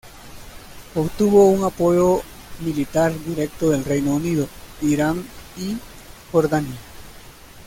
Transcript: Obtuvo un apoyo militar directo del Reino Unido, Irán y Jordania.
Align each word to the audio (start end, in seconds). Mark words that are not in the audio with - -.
Obtuvo 0.95 1.51
un 1.51 1.63
apoyo 1.63 2.23
militar 2.61 3.13
directo 3.23 3.69
del 3.69 3.85
Reino 3.85 4.15
Unido, 4.15 4.47
Irán 4.81 5.23
y 5.55 5.77
Jordania. 6.31 6.79